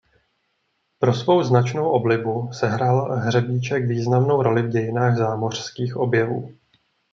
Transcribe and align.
Pro 0.99 1.13
svou 1.13 1.43
značnou 1.43 1.89
oblibu 1.89 2.51
sehrál 2.53 3.15
hřebíček 3.15 3.85
významnou 3.85 4.41
roli 4.41 4.61
v 4.61 4.69
dějinách 4.69 5.17
zámořských 5.17 5.97
objevů. 5.97 6.57